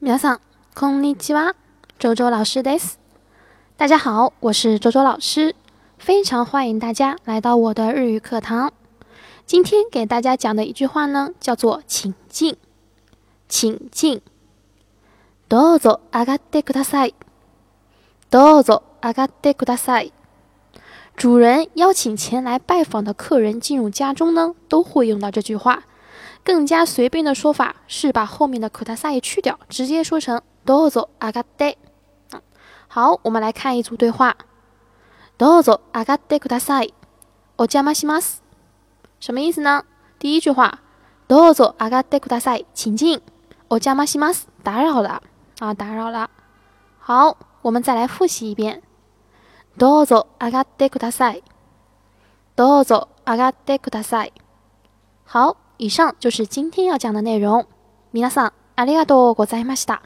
[0.00, 0.40] 皆さん、
[0.74, 1.54] こんにちは。
[1.98, 2.98] 周周老师です。
[3.76, 5.54] 大家好，我是周周老师，
[5.98, 8.72] 非常欢迎大家来到我的日语课堂。
[9.46, 12.56] 今天给大家讲的一句话呢，叫做“请进”。
[13.48, 14.20] 请进。
[15.48, 17.14] どうぞ上がってください。
[18.30, 20.12] どうぞ上がってください。
[21.16, 25.84] 主人邀请前来拜访的客人进入家中呢，都会用到这句话。
[26.44, 31.78] 更加随便的说法是把后面的ください去掉，直接说成どうぞ上がって。
[32.88, 34.36] 好，我们来看一组对话。
[35.38, 36.94] どうぞ上がってください。
[37.58, 38.42] お邪魔します。
[39.20, 39.84] 什么意思呢？
[40.18, 40.78] 第一句话，
[41.28, 43.20] どうぞ上がってください，请进。
[43.68, 45.20] お邪魔します，打扰了
[45.58, 46.30] 啊，打扰了。
[47.00, 48.82] 好，我们再来复习一遍。
[49.76, 51.42] どうぞ上がってください。
[52.54, 54.32] どうぞ上がってください。
[55.26, 55.56] 好。
[55.80, 57.66] 以上就是今天要讲的内容。
[58.12, 60.02] 皆さんありがとうございました。